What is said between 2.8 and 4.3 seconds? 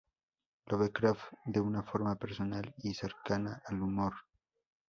cercana al humor.